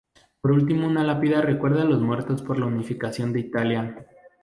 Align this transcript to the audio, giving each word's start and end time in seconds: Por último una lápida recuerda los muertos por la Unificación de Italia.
Por 0.41 0.51
último 0.51 0.87
una 0.87 1.03
lápida 1.03 1.41
recuerda 1.41 1.83
los 1.85 1.99
muertos 2.01 2.41
por 2.41 2.57
la 2.57 2.65
Unificación 2.65 3.31
de 3.33 3.41
Italia. 3.41 4.07